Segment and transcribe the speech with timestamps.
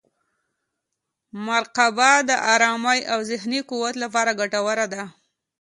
[1.45, 5.03] مراقبه د ارامۍ او ذهني قوت لپاره ګټوره ده.